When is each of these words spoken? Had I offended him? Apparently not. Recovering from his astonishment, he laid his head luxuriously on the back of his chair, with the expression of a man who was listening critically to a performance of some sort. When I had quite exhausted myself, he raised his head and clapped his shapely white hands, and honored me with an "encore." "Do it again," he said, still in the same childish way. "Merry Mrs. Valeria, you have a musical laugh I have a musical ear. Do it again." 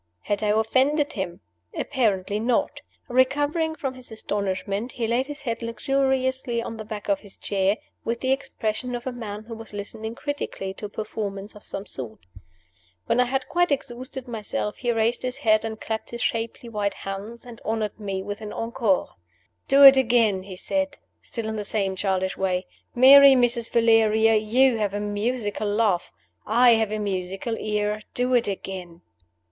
Had 0.21 0.41
I 0.41 0.47
offended 0.47 1.13
him? 1.13 1.41
Apparently 1.77 2.39
not. 2.39 2.81
Recovering 3.07 3.75
from 3.75 3.93
his 3.93 4.11
astonishment, 4.11 4.93
he 4.93 5.05
laid 5.05 5.27
his 5.27 5.41
head 5.43 5.61
luxuriously 5.61 6.59
on 6.59 6.77
the 6.77 6.83
back 6.83 7.07
of 7.07 7.19
his 7.19 7.37
chair, 7.37 7.77
with 8.03 8.19
the 8.19 8.31
expression 8.31 8.95
of 8.95 9.05
a 9.05 9.11
man 9.11 9.43
who 9.43 9.53
was 9.53 9.73
listening 9.73 10.15
critically 10.15 10.73
to 10.73 10.85
a 10.87 10.89
performance 10.89 11.53
of 11.53 11.67
some 11.67 11.85
sort. 11.85 12.17
When 13.05 13.19
I 13.19 13.25
had 13.25 13.47
quite 13.47 13.71
exhausted 13.71 14.27
myself, 14.27 14.77
he 14.77 14.91
raised 14.91 15.21
his 15.21 15.37
head 15.37 15.63
and 15.63 15.79
clapped 15.79 16.09
his 16.09 16.23
shapely 16.23 16.67
white 16.67 16.95
hands, 16.95 17.45
and 17.45 17.61
honored 17.63 17.99
me 17.99 18.23
with 18.23 18.41
an 18.41 18.51
"encore." 18.51 19.09
"Do 19.67 19.83
it 19.83 19.97
again," 19.97 20.41
he 20.41 20.55
said, 20.55 20.97
still 21.21 21.45
in 21.47 21.57
the 21.57 21.63
same 21.63 21.95
childish 21.95 22.35
way. 22.35 22.65
"Merry 22.95 23.33
Mrs. 23.33 23.69
Valeria, 23.69 24.35
you 24.35 24.79
have 24.79 24.95
a 24.95 24.99
musical 24.99 25.67
laugh 25.67 26.11
I 26.47 26.71
have 26.71 26.91
a 26.91 26.97
musical 26.97 27.55
ear. 27.59 28.01
Do 28.15 28.33
it 28.33 28.47
again." 28.47 29.03